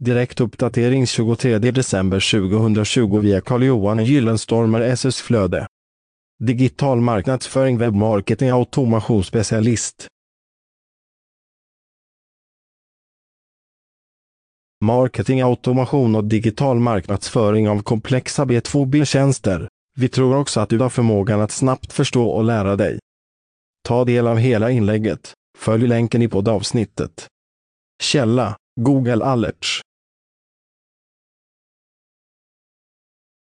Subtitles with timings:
[0.00, 5.66] Direktuppdatering 23 december 2020 via Carl-Johan Gyllenstormer SS Flöde.
[6.44, 10.06] Digital marknadsföring webbmarketing automationsspecialist.
[14.84, 19.68] Marketing, automation och digital marknadsföring av komplexa B2B-tjänster.
[19.96, 22.98] Vi tror också att du har förmågan att snabbt förstå och lära dig.
[23.88, 25.32] Ta del av hela inlägget.
[25.58, 27.26] Följ länken i poddavsnittet.
[28.02, 29.82] Källa Google Alerts